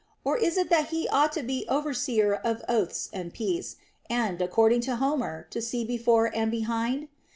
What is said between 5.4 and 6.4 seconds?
to see before